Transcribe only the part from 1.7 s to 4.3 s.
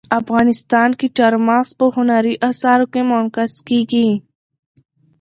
په هنري اثارو کې منعکس کېږي.